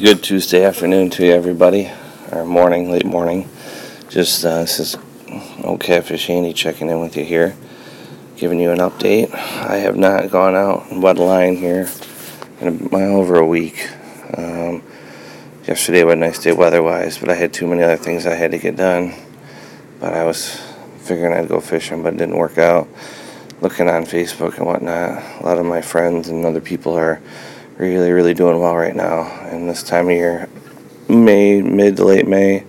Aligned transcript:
good 0.00 0.22
Tuesday 0.22 0.64
afternoon 0.64 1.10
to 1.10 1.26
you, 1.26 1.32
everybody, 1.32 1.90
or 2.30 2.44
morning, 2.44 2.88
late 2.88 3.04
morning. 3.04 3.48
Just 4.08 4.44
uh, 4.44 4.60
this 4.60 4.78
is 4.78 4.96
old 5.64 5.80
catfish 5.80 6.30
Andy 6.30 6.52
checking 6.52 6.88
in 6.88 7.00
with 7.00 7.16
you 7.16 7.24
here, 7.24 7.56
giving 8.36 8.60
you 8.60 8.70
an 8.70 8.78
update. 8.78 9.34
I 9.34 9.78
have 9.78 9.96
not 9.96 10.30
gone 10.30 10.54
out 10.54 10.88
and 10.92 11.02
wet 11.02 11.18
a 11.18 11.24
line 11.24 11.56
here 11.56 11.88
in 12.60 12.68
a, 12.68 12.88
well, 12.90 13.16
over 13.16 13.40
a 13.40 13.46
week. 13.46 13.90
Um, 14.36 14.84
yesterday 15.66 16.04
was 16.04 16.12
a 16.12 16.16
nice 16.16 16.40
day 16.40 16.52
weather-wise, 16.52 17.18
but 17.18 17.28
I 17.28 17.34
had 17.34 17.52
too 17.52 17.66
many 17.66 17.82
other 17.82 17.96
things 17.96 18.24
I 18.24 18.36
had 18.36 18.52
to 18.52 18.58
get 18.58 18.76
done. 18.76 19.14
But 19.98 20.14
I 20.14 20.22
was 20.22 20.60
figuring 20.98 21.34
I'd 21.34 21.48
go 21.48 21.58
fishing, 21.58 22.04
but 22.04 22.14
it 22.14 22.18
didn't 22.18 22.36
work 22.36 22.56
out. 22.56 22.86
Looking 23.60 23.88
on 23.88 24.04
Facebook 24.04 24.58
and 24.58 24.66
whatnot, 24.66 25.40
a 25.40 25.44
lot 25.44 25.58
of 25.58 25.66
my 25.66 25.82
friends 25.82 26.28
and 26.28 26.46
other 26.46 26.60
people 26.60 26.96
are 26.96 27.20
really, 27.78 28.10
really 28.10 28.34
doing 28.34 28.58
well 28.58 28.76
right 28.76 28.94
now. 28.94 29.22
And 29.46 29.68
this 29.68 29.82
time 29.82 30.06
of 30.06 30.12
year, 30.12 30.48
May, 31.08 31.62
mid 31.62 31.96
to 31.96 32.04
late 32.04 32.26
May, 32.26 32.64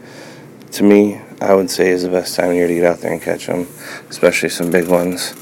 to 0.71 0.83
me, 0.83 1.19
I 1.41 1.53
would 1.53 1.69
say 1.69 1.89
is 1.89 2.03
the 2.03 2.09
best 2.09 2.35
time 2.35 2.49
of 2.49 2.55
year 2.55 2.67
to 2.67 2.73
get 2.75 2.85
out 2.85 2.99
there 2.99 3.11
and 3.11 3.21
catch 3.21 3.47
them, 3.47 3.67
especially 4.09 4.49
some 4.49 4.71
big 4.71 4.87
ones. 4.87 5.35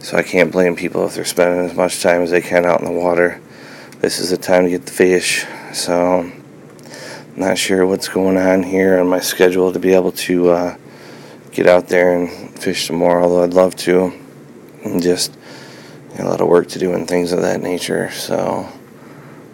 So 0.00 0.18
I 0.18 0.22
can't 0.22 0.52
blame 0.52 0.76
people 0.76 1.06
if 1.06 1.14
they're 1.14 1.24
spending 1.24 1.64
as 1.64 1.76
much 1.76 2.02
time 2.02 2.22
as 2.22 2.30
they 2.30 2.42
can 2.42 2.66
out 2.66 2.80
in 2.80 2.86
the 2.86 2.92
water. 2.92 3.40
This 4.00 4.18
is 4.18 4.30
the 4.30 4.36
time 4.36 4.64
to 4.64 4.70
get 4.70 4.84
the 4.84 4.92
fish. 4.92 5.46
So, 5.72 6.30
not 7.36 7.56
sure 7.56 7.86
what's 7.86 8.08
going 8.08 8.36
on 8.36 8.62
here 8.62 9.00
on 9.00 9.08
my 9.08 9.20
schedule 9.20 9.72
to 9.72 9.78
be 9.78 9.94
able 9.94 10.12
to 10.12 10.50
uh, 10.50 10.76
get 11.52 11.66
out 11.66 11.88
there 11.88 12.18
and 12.18 12.30
fish 12.58 12.86
some 12.86 12.96
more, 12.96 13.22
although 13.22 13.42
I'd 13.44 13.54
love 13.54 13.76
to. 13.76 14.12
And 14.84 15.02
just 15.02 15.34
a 16.18 16.24
lot 16.24 16.40
of 16.40 16.48
work 16.48 16.68
to 16.68 16.78
do 16.78 16.92
and 16.92 17.08
things 17.08 17.32
of 17.32 17.40
that 17.40 17.62
nature. 17.62 18.10
So, 18.10 18.68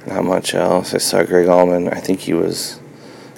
not 0.07 0.25
much 0.25 0.55
else. 0.55 0.95
I 0.95 0.99
saw 0.99 1.23
Gregg 1.23 1.49
Allman. 1.49 1.89
I 1.89 2.01
think 2.01 2.21
he 2.21 2.33
was 2.33 2.81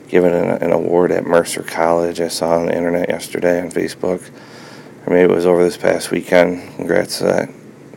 given 0.09 0.33
an, 0.33 0.63
an, 0.63 0.73
award 0.73 1.11
at 1.11 1.27
Mercer 1.27 1.63
College. 1.63 2.21
I 2.21 2.29
saw 2.29 2.59
on 2.59 2.67
the 2.67 2.77
internet 2.77 3.09
yesterday 3.09 3.61
on 3.61 3.71
Facebook. 3.71 4.31
Or 5.07 5.13
maybe 5.13 5.33
it 5.33 5.35
was 5.35 5.47
over 5.47 5.65
this 5.65 5.77
past 5.77 6.11
weekend. 6.11 6.77
Congrats 6.77 7.19
to 7.19 7.25
that. 7.25 7.49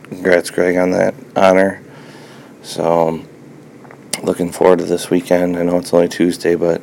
Congrats, 0.04 0.50
Gregg, 0.50 0.76
on 0.76 0.90
that 0.92 1.14
honor. 1.36 1.82
So, 2.62 3.08
um, 3.08 3.28
looking 4.22 4.50
forward 4.50 4.80
to 4.80 4.84
this 4.84 5.10
weekend. 5.10 5.56
I 5.56 5.62
know 5.62 5.78
it's 5.78 5.94
only 5.94 6.08
Tuesday, 6.08 6.54
but 6.54 6.82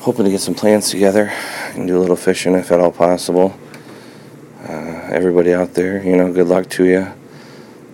hoping 0.00 0.24
to 0.24 0.30
get 0.30 0.40
some 0.40 0.54
plans 0.54 0.90
together 0.90 1.32
and 1.74 1.86
do 1.86 1.96
a 1.96 2.00
little 2.00 2.16
fishing 2.16 2.54
if 2.54 2.70
at 2.70 2.80
all 2.80 2.92
possible. 2.92 3.58
Uh, 4.68 5.08
everybody 5.10 5.54
out 5.54 5.74
there, 5.74 6.02
you 6.02 6.16
know, 6.16 6.32
good 6.32 6.48
luck 6.48 6.68
to 6.70 6.84
you. 6.84 7.12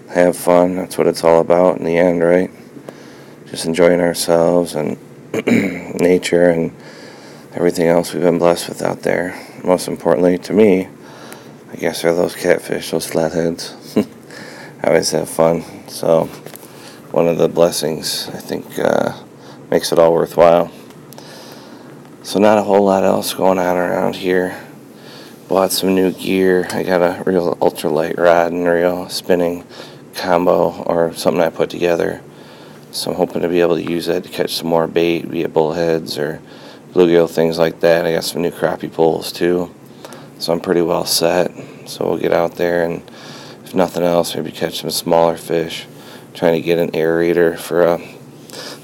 Have 0.09 0.37
fun. 0.37 0.77
That's 0.77 0.99
what 0.99 1.07
it's 1.07 1.23
all 1.23 1.41
about 1.41 1.79
in 1.79 1.85
the 1.85 1.97
end, 1.97 2.23
right? 2.23 2.51
Just 3.53 3.67
enjoying 3.67 4.01
ourselves 4.01 4.75
and 4.75 4.97
nature 6.01 6.49
and 6.49 6.75
everything 7.53 7.87
else 7.87 8.15
we've 8.15 8.23
been 8.23 8.39
blessed 8.39 8.71
with 8.71 8.81
out 8.81 9.03
there. 9.03 9.39
Most 9.63 9.89
importantly 9.89 10.39
to 10.39 10.55
me, 10.55 10.89
I 11.71 11.77
guess 11.77 12.03
are 12.03 12.15
those 12.15 12.35
catfish, 12.35 12.91
those 12.91 13.07
flatheads. 13.07 13.75
I 14.83 14.87
always 14.87 15.11
have 15.11 15.29
fun. 15.29 15.65
So 15.87 16.25
one 17.11 17.29
of 17.29 17.37
the 17.37 17.47
blessings 17.47 18.27
I 18.29 18.39
think 18.39 18.79
uh, 18.79 19.23
makes 19.71 19.93
it 19.93 19.99
all 19.99 20.15
worthwhile. 20.15 20.71
So 22.23 22.39
not 22.39 22.57
a 22.57 22.63
whole 22.63 22.87
lot 22.87 23.05
else 23.05 23.35
going 23.35 23.59
on 23.59 23.77
around 23.77 24.17
here. 24.17 24.59
Bought 25.49 25.73
some 25.73 25.95
new 25.95 26.11
gear. 26.11 26.67
I 26.71 26.85
got 26.85 27.03
a 27.03 27.23
real 27.25 27.55
ultralight 27.57 28.17
rod 28.17 28.53
and 28.53 28.67
reel 28.67 29.11
spinning 29.11 29.67
combo 30.15 30.83
or 30.85 31.13
something 31.13 31.43
I 31.43 31.51
put 31.51 31.69
together 31.69 32.23
so 32.93 33.11
I'm 33.11 33.17
hoping 33.17 33.41
to 33.41 33.49
be 33.49 33.63
able 33.63 33.77
to 33.77 33.83
use 33.83 34.07
that 34.07 34.23
to 34.25 34.29
catch 34.29 34.55
some 34.55 34.69
more 34.69 34.87
bait, 34.87 35.31
be 35.31 35.43
it 35.43 35.55
bullheads 35.55 36.19
or 36.19 36.43
bluegill, 36.93 37.29
things 37.29 37.59
like 37.59 37.81
that. 37.81 38.05
I 38.05 38.13
got 38.13 38.25
some 38.25 38.43
new 38.43 38.51
crappie 38.51 38.93
poles 38.93 39.33
too. 39.33 39.75
So 40.39 40.53
I'm 40.53 40.61
pretty 40.61 40.83
well 40.83 41.07
set. 41.07 41.51
So 41.87 42.05
we'll 42.05 42.19
get 42.19 42.33
out 42.33 42.57
there 42.57 42.85
and 42.85 43.03
if 43.65 43.75
nothing 43.75 44.03
else, 44.03 44.35
maybe 44.37 44.53
catch 44.53 44.81
some 44.81 44.91
smaller 44.91 45.39
fish. 45.39 45.87
trying 46.35 46.61
to 46.61 46.61
get 46.61 46.79
an 46.79 46.91
aerator 46.91 47.59
for 47.59 47.83
a 47.83 48.01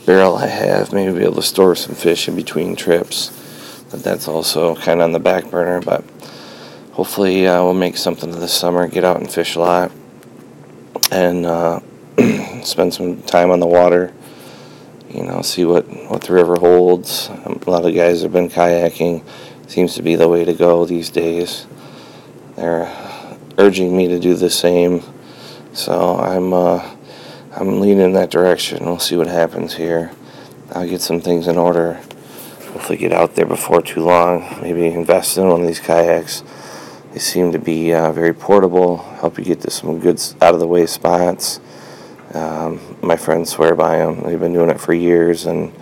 barrel 0.06 0.36
I 0.36 0.46
have. 0.46 0.90
Maybe 0.90 1.12
be 1.12 1.24
able 1.24 1.34
to 1.34 1.42
store 1.42 1.76
some 1.76 1.94
fish 1.94 2.28
in 2.28 2.34
between 2.34 2.76
trips. 2.76 3.84
But 3.90 4.02
that's 4.02 4.26
also 4.26 4.74
kind 4.74 5.00
of 5.00 5.04
on 5.04 5.12
the 5.12 5.20
back 5.20 5.50
burner. 5.50 5.82
But 5.82 6.02
hopefully 6.92 7.46
uh, 7.46 7.62
we'll 7.62 7.74
make 7.74 7.98
something 7.98 8.30
of 8.32 8.40
this 8.40 8.54
summer. 8.54 8.88
Get 8.88 9.04
out 9.04 9.18
and 9.18 9.30
fish 9.30 9.54
a 9.56 9.60
lot. 9.60 9.92
And 11.10 11.44
uh, 11.44 11.80
spend 12.64 12.94
some 12.94 13.22
time 13.22 13.50
on 13.50 13.60
the 13.60 13.66
water. 13.66 14.12
You 15.10 15.22
know, 15.22 15.42
see 15.42 15.64
what 15.64 15.86
what 16.10 16.22
the 16.22 16.32
river 16.32 16.56
holds. 16.56 17.30
Um, 17.30 17.60
a 17.66 17.70
lot 17.70 17.86
of 17.86 17.94
guys 17.94 18.22
have 18.22 18.32
been 18.32 18.48
kayaking. 18.48 19.24
Seems 19.66 19.94
to 19.94 20.02
be 20.02 20.16
the 20.16 20.28
way 20.28 20.44
to 20.44 20.54
go 20.54 20.84
these 20.84 21.10
days. 21.10 21.66
They're 22.56 22.90
urging 23.58 23.96
me 23.96 24.08
to 24.08 24.18
do 24.18 24.34
the 24.34 24.50
same, 24.50 25.02
so 25.72 26.16
I'm 26.16 26.52
uh, 26.52 26.94
I'm 27.54 27.80
leaning 27.80 28.04
in 28.04 28.12
that 28.12 28.30
direction. 28.30 28.84
We'll 28.84 28.98
see 28.98 29.16
what 29.16 29.26
happens 29.26 29.74
here. 29.74 30.12
I'll 30.72 30.88
get 30.88 31.00
some 31.00 31.20
things 31.20 31.48
in 31.48 31.56
order. 31.56 31.94
Hopefully, 32.72 32.98
get 32.98 33.12
out 33.12 33.34
there 33.34 33.46
before 33.46 33.80
too 33.80 34.04
long. 34.04 34.58
Maybe 34.60 34.86
invest 34.86 35.38
in 35.38 35.48
one 35.48 35.62
of 35.62 35.66
these 35.66 35.80
kayaks. 35.80 36.42
They 37.12 37.18
seem 37.18 37.52
to 37.52 37.58
be 37.58 37.92
uh, 37.94 38.12
very 38.12 38.34
portable. 38.34 38.98
Help 38.98 39.38
you 39.38 39.44
get 39.44 39.62
to 39.62 39.70
some 39.70 39.98
good 39.98 40.20
out 40.42 40.54
of 40.54 40.60
the 40.60 40.66
way 40.66 40.84
spots. 40.86 41.60
Um, 42.34 42.98
my 43.00 43.16
friends 43.16 43.50
swear 43.50 43.74
by 43.74 43.98
them. 43.98 44.22
They've 44.22 44.38
been 44.38 44.52
doing 44.52 44.68
it 44.68 44.80
for 44.80 44.92
years, 44.92 45.46
and 45.46 45.72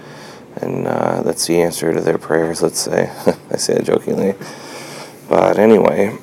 and 0.56 0.86
uh, 0.86 1.22
that's 1.22 1.46
the 1.46 1.60
answer 1.60 1.92
to 1.92 2.00
their 2.00 2.18
prayers. 2.18 2.62
Let's 2.62 2.78
say 2.78 3.10
I 3.50 3.56
say 3.56 3.74
it 3.74 3.84
jokingly, 3.84 4.34
but 5.28 5.58
anyway, 5.58 6.16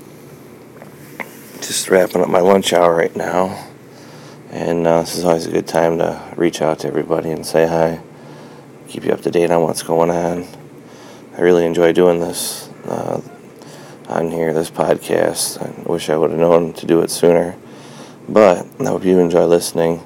just 1.57 1.89
wrapping 1.89 2.21
up 2.21 2.29
my 2.29 2.39
lunch 2.39 2.71
hour 2.71 2.95
right 2.95 3.13
now, 3.17 3.67
and 4.49 4.87
uh, 4.87 5.01
this 5.01 5.17
is 5.17 5.25
always 5.25 5.45
a 5.45 5.51
good 5.51 5.67
time 5.67 5.97
to 5.97 6.33
reach 6.37 6.61
out 6.61 6.79
to 6.79 6.87
everybody 6.87 7.31
and 7.31 7.45
say 7.45 7.67
hi, 7.67 8.01
keep 8.87 9.03
you 9.03 9.11
up 9.11 9.21
to 9.21 9.31
date 9.31 9.51
on 9.51 9.63
what's 9.63 9.83
going 9.83 10.09
on. 10.09 10.47
I 11.35 11.41
really 11.41 11.65
enjoy 11.65 11.91
doing 11.91 12.21
this 12.21 12.69
uh, 12.85 13.19
on 14.07 14.31
here, 14.31 14.53
this 14.53 14.71
podcast. 14.71 15.61
I 15.61 15.91
wish 15.91 16.09
I 16.09 16.15
would 16.15 16.29
have 16.29 16.39
known 16.39 16.71
to 16.73 16.85
do 16.85 17.01
it 17.01 17.11
sooner, 17.11 17.57
but 18.29 18.65
I 18.79 18.85
hope 18.85 19.03
you 19.03 19.19
enjoy 19.19 19.45
listening 19.47 20.01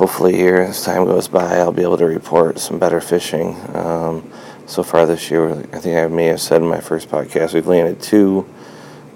hopefully 0.00 0.34
here 0.34 0.56
as 0.56 0.82
time 0.82 1.04
goes 1.04 1.28
by 1.28 1.58
I'll 1.58 1.72
be 1.72 1.82
able 1.82 1.98
to 1.98 2.06
report 2.06 2.58
some 2.58 2.78
better 2.78 3.02
fishing. 3.02 3.54
Um, 3.76 4.32
so 4.64 4.82
far 4.82 5.04
this 5.04 5.30
year, 5.30 5.50
I 5.50 5.78
think 5.78 5.98
I 5.98 6.06
may 6.06 6.24
have 6.28 6.40
said 6.40 6.62
in 6.62 6.68
my 6.68 6.80
first 6.80 7.10
podcast, 7.10 7.52
we've 7.52 7.66
landed 7.66 8.00
two. 8.00 8.48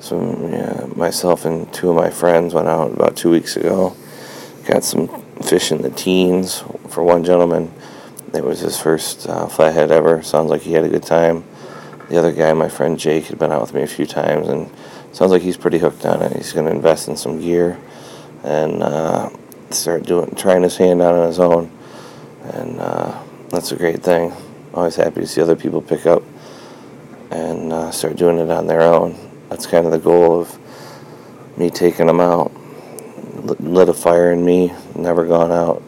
So 0.01 0.21
yeah, 0.47 0.85
myself 0.95 1.47
and 1.47 1.73
two 1.73 1.89
of 1.89 1.97
my 1.97 2.11
friends 2.11 2.53
went 2.53 2.69
out 2.69 2.93
about 2.93 3.17
two 3.17 3.31
weeks 3.31 3.57
ago. 3.57 3.97
Got 4.67 4.85
some 4.85 5.09
fish 5.41 5.73
in 5.73 5.81
the 5.81 5.89
teens 5.89 6.63
for 6.91 7.03
one 7.03 7.25
gentleman. 7.25 7.73
It 8.35 8.45
was 8.45 8.61
his 8.61 8.79
first 8.79 9.27
uh, 9.27 9.47
flathead 9.47 9.91
ever. 9.91 10.23
Sounds 10.23 10.51
like 10.51 10.61
he 10.61 10.75
had 10.75 10.85
a 10.85 10.91
good 10.91 11.05
time. 11.05 11.45
The 12.11 12.19
other 12.19 12.33
guy, 12.33 12.53
my 12.53 12.69
friend 12.69 12.99
Jake, 12.99 13.25
had 13.25 13.39
been 13.39 13.53
out 13.53 13.63
with 13.63 13.73
me 13.73 13.81
a 13.81 13.87
few 13.87 14.05
times, 14.05 14.49
and 14.49 14.71
sounds 15.13 15.33
like 15.33 15.41
he's 15.41 15.57
pretty 15.57 15.79
hooked 15.79 16.05
on 16.05 16.21
it. 16.21 16.37
He's 16.37 16.53
going 16.53 16.67
to 16.67 16.73
invest 16.73 17.09
in 17.09 17.17
some 17.17 17.41
gear, 17.41 17.81
and 18.43 18.83
uh, 18.83 19.31
start 19.75 20.05
doing 20.05 20.35
trying 20.35 20.63
his 20.63 20.77
hand 20.77 21.03
out 21.03 21.15
on 21.15 21.27
his 21.27 21.41
own, 21.41 21.71
and 22.43 22.81
uh, 22.81 23.23
that's 23.49 23.73
a 23.73 23.77
great 23.77 24.03
thing. 24.03 24.33
Always 24.73 24.97
happy 24.97 25.21
to 25.21 25.27
see 25.27 25.41
other 25.41 25.57
people 25.57 25.81
pick 25.81 26.07
up 26.07 26.23
and 27.31 27.73
uh, 27.73 27.91
start 27.91 28.17
doing 28.17 28.39
it 28.39 28.51
on 28.51 28.67
their 28.67 28.83
own. 28.83 29.17
That's 29.49 29.67
kind 29.67 29.87
of 29.87 29.93
the 29.93 29.99
goal 29.99 30.41
of 30.41 30.59
me 31.59 31.71
taking 31.71 32.07
them 32.07 32.21
out. 32.21 32.53
Lit 33.61 33.89
a 33.89 33.95
fire 33.95 34.33
in 34.33 34.45
me, 34.45 34.73
never 34.95 35.27
gone 35.27 35.53
out. 35.53 35.83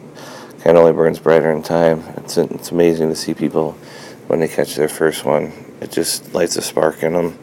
Kind 0.59 0.77
of 0.77 0.83
only 0.83 0.93
burns 0.93 1.19
brighter 1.19 1.51
in 1.51 1.63
time. 1.63 2.03
It's 2.17 2.37
it's 2.37 2.71
amazing 2.71 3.09
to 3.09 3.15
see 3.15 3.33
people 3.33 3.73
when 4.27 4.39
they 4.39 4.47
catch 4.47 4.75
their 4.75 4.89
first 4.89 5.25
one. 5.25 5.53
It 5.81 5.91
just 5.91 6.33
lights 6.33 6.55
a 6.57 6.61
spark 6.61 7.03
in 7.03 7.13
them. 7.13 7.37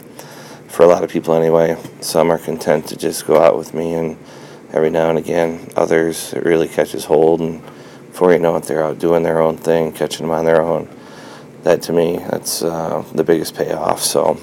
For 0.68 0.82
a 0.82 0.86
lot 0.86 1.04
of 1.04 1.10
people, 1.10 1.34
anyway. 1.34 1.76
Some 2.00 2.30
are 2.32 2.38
content 2.38 2.88
to 2.88 2.96
just 2.96 3.26
go 3.26 3.40
out 3.40 3.56
with 3.56 3.74
me 3.74 3.94
and 3.94 4.18
every 4.74 4.90
now 4.90 5.08
and 5.08 5.18
again. 5.18 5.70
Others, 5.76 6.34
it 6.34 6.44
really 6.44 6.66
catches 6.66 7.04
hold, 7.04 7.40
and 7.40 7.62
before 8.08 8.32
you 8.32 8.40
know 8.40 8.56
it, 8.56 8.64
they're 8.64 8.84
out 8.84 8.98
doing 8.98 9.22
their 9.22 9.40
own 9.40 9.56
thing, 9.56 9.92
catching 9.92 10.26
them 10.26 10.34
on 10.34 10.44
their 10.44 10.60
own. 10.60 10.88
That 11.62 11.80
to 11.82 11.92
me, 11.92 12.18
that's 12.18 12.62
uh, 12.62 13.04
the 13.14 13.24
biggest 13.24 13.54
payoff. 13.54 14.02
So, 14.02 14.38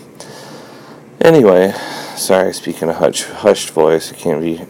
anyway, 1.19 1.73
sorry, 2.15 2.53
speaking 2.53 2.89
of 2.89 2.95
hush, 2.95 3.23
hushed 3.23 3.71
voice, 3.71 4.11
it 4.11 4.17
can't 4.17 4.41
be 4.41 4.61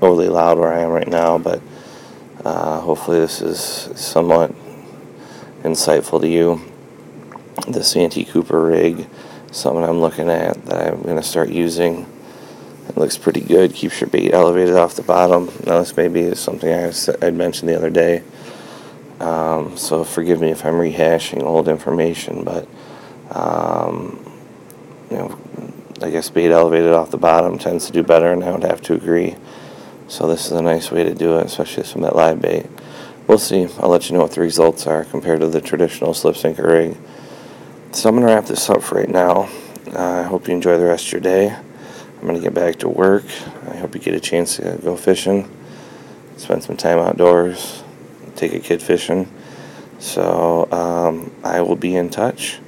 overly 0.00 0.28
loud 0.28 0.58
where 0.58 0.72
I 0.72 0.80
am 0.80 0.90
right 0.90 1.08
now, 1.08 1.36
but 1.38 1.60
uh, 2.44 2.80
hopefully, 2.80 3.18
this 3.18 3.42
is 3.42 3.60
somewhat 4.00 4.54
insightful 5.62 6.20
to 6.20 6.28
you. 6.28 6.60
The 7.68 7.82
Santee 7.82 8.24
Cooper 8.24 8.64
rig, 8.64 9.08
something 9.50 9.84
I'm 9.84 10.00
looking 10.00 10.30
at 10.30 10.64
that 10.66 10.94
I'm 10.94 11.02
going 11.02 11.16
to 11.16 11.22
start 11.22 11.50
using 11.50 12.06
it 12.90 12.96
looks 12.98 13.16
pretty 13.16 13.40
good. 13.40 13.72
Keeps 13.72 14.00
your 14.00 14.10
bait 14.10 14.34
elevated 14.34 14.74
off 14.74 14.96
the 14.96 15.02
bottom. 15.02 15.46
Now 15.64 15.78
this 15.78 15.96
maybe 15.96 16.20
is 16.20 16.38
something 16.38 16.68
I 16.68 16.92
had 17.24 17.34
mentioned 17.34 17.68
the 17.68 17.76
other 17.76 17.90
day, 17.90 18.22
Um, 19.20 19.76
so 19.76 20.02
forgive 20.02 20.40
me 20.40 20.50
if 20.50 20.64
I'm 20.64 20.74
rehashing 20.74 21.42
old 21.42 21.68
information, 21.68 22.42
but 22.42 22.66
um, 23.30 24.18
you 25.10 25.18
know, 25.18 25.38
I 26.00 26.10
guess 26.10 26.30
bait 26.30 26.50
elevated 26.50 26.92
off 26.92 27.10
the 27.10 27.18
bottom 27.18 27.58
tends 27.58 27.86
to 27.86 27.92
do 27.92 28.02
better, 28.02 28.32
and 28.32 28.42
I 28.42 28.50
would 28.50 28.64
have 28.64 28.80
to 28.82 28.94
agree. 28.94 29.36
So 30.08 30.26
this 30.26 30.46
is 30.46 30.52
a 30.52 30.62
nice 30.62 30.90
way 30.90 31.04
to 31.04 31.14
do 31.14 31.38
it, 31.38 31.46
especially 31.46 31.82
from 31.84 32.00
that 32.02 32.16
live 32.16 32.40
bait. 32.40 32.66
We'll 33.26 33.38
see. 33.38 33.68
I'll 33.78 33.90
let 33.90 34.08
you 34.08 34.16
know 34.16 34.22
what 34.22 34.32
the 34.32 34.40
results 34.40 34.86
are 34.86 35.04
compared 35.04 35.40
to 35.40 35.46
the 35.48 35.60
traditional 35.60 36.14
slip 36.14 36.36
sinker 36.36 36.66
rig. 36.66 36.96
So 37.92 38.08
I'm 38.08 38.16
going 38.16 38.26
to 38.26 38.32
wrap 38.32 38.46
this 38.46 38.70
up 38.70 38.82
for 38.82 38.96
right 38.96 39.08
now. 39.08 39.48
Uh, 39.94 40.20
I 40.20 40.22
hope 40.22 40.48
you 40.48 40.54
enjoy 40.54 40.78
the 40.78 40.86
rest 40.86 41.06
of 41.06 41.12
your 41.12 41.20
day. 41.20 41.56
I'm 42.20 42.26
going 42.26 42.36
to 42.36 42.42
get 42.42 42.52
back 42.52 42.76
to 42.80 42.88
work. 42.88 43.24
I 43.66 43.76
hope 43.76 43.94
you 43.94 44.00
get 44.00 44.12
a 44.12 44.20
chance 44.20 44.56
to 44.56 44.78
go 44.82 44.94
fishing, 44.94 45.50
spend 46.36 46.62
some 46.62 46.76
time 46.76 46.98
outdoors, 46.98 47.82
take 48.36 48.52
a 48.52 48.60
kid 48.60 48.82
fishing. 48.82 49.26
So 49.98 50.70
um, 50.70 51.32
I 51.42 51.62
will 51.62 51.76
be 51.76 51.96
in 51.96 52.10
touch. 52.10 52.58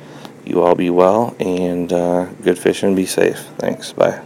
You 0.46 0.62
all 0.62 0.74
be 0.74 0.88
well 0.88 1.36
and 1.38 1.92
uh, 1.92 2.24
good 2.42 2.58
fishing. 2.58 2.94
Be 2.94 3.04
safe. 3.04 3.38
Thanks. 3.58 3.92
Bye. 3.92 4.22